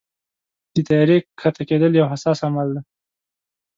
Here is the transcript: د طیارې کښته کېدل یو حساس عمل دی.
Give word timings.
د 0.73 0.75
طیارې 0.87 1.17
کښته 1.39 1.63
کېدل 1.69 1.91
یو 1.99 2.09
حساس 2.13 2.39
عمل 2.47 2.67
دی. 2.75 2.81